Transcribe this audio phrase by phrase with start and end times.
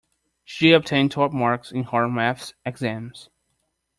[0.43, 3.29] She obtained top marks in her maths exams.